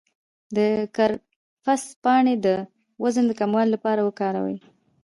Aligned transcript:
د 0.55 0.57
کرفس 0.95 1.83
پاڼې 2.03 2.35
د 2.45 2.47
وزن 3.03 3.25
د 3.27 3.31
کمولو 3.39 3.73
لپاره 3.75 4.01
وکاروئ 4.03 4.57